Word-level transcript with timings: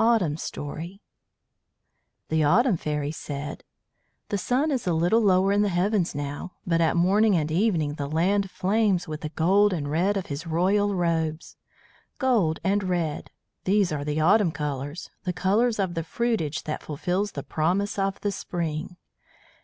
AUTUMN 0.00 0.36
STORY 0.36 1.00
The 2.28 2.42
Autumn 2.42 2.76
Fairy 2.76 3.12
said: 3.12 3.62
"The 4.28 4.36
sun 4.36 4.72
is 4.72 4.84
a 4.84 4.92
little 4.92 5.20
lower 5.20 5.52
in 5.52 5.62
the 5.62 5.68
heavens 5.68 6.12
now, 6.12 6.54
but 6.66 6.80
at 6.80 6.96
morning 6.96 7.36
and 7.36 7.52
evening 7.52 7.94
the 7.94 8.08
land 8.08 8.50
flames 8.50 9.06
with 9.06 9.20
the 9.20 9.28
gold 9.28 9.72
and 9.72 9.88
red 9.88 10.16
of 10.16 10.26
his 10.26 10.44
royal 10.44 10.96
robes. 10.96 11.56
Gold 12.18 12.58
and 12.64 12.82
red! 12.82 13.30
These 13.62 13.92
are 13.92 14.04
the 14.04 14.18
autumn 14.20 14.50
colours, 14.50 15.08
the 15.22 15.32
colours 15.32 15.78
of 15.78 15.94
the 15.94 16.02
fruitage 16.02 16.64
that 16.64 16.82
fulfils 16.82 17.30
the 17.30 17.44
promise 17.44 17.96
of 17.96 18.20
the 18.22 18.32
spring. 18.32 18.96